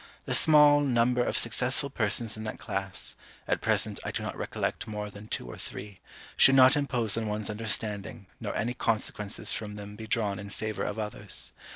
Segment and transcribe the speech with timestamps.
[0.25, 3.13] The small, number of successful persons in that class
[3.47, 5.99] (at present I do not recollect more than two or three)
[6.35, 10.85] should not impose on one's understanding, nor any consequences from them be drawn in favour
[10.85, 11.53] of others.